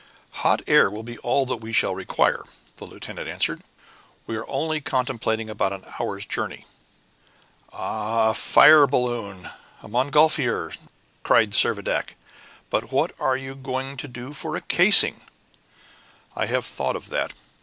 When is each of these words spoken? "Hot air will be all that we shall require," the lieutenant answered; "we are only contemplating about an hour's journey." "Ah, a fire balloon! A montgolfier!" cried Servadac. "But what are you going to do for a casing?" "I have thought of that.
"Hot 0.41 0.63
air 0.65 0.89
will 0.89 1.03
be 1.03 1.19
all 1.19 1.45
that 1.45 1.57
we 1.57 1.71
shall 1.71 1.93
require," 1.93 2.41
the 2.77 2.85
lieutenant 2.85 3.27
answered; 3.29 3.61
"we 4.25 4.35
are 4.35 4.49
only 4.49 4.81
contemplating 4.81 5.47
about 5.47 5.73
an 5.73 5.85
hour's 5.99 6.25
journey." 6.25 6.65
"Ah, 7.71 8.31
a 8.31 8.33
fire 8.33 8.87
balloon! 8.87 9.51
A 9.83 9.87
montgolfier!" 9.87 10.71
cried 11.21 11.53
Servadac. 11.53 12.15
"But 12.71 12.91
what 12.91 13.11
are 13.19 13.37
you 13.37 13.53
going 13.53 13.95
to 13.97 14.07
do 14.07 14.33
for 14.33 14.55
a 14.55 14.61
casing?" 14.61 15.21
"I 16.35 16.47
have 16.47 16.65
thought 16.65 16.95
of 16.95 17.09
that. 17.09 17.33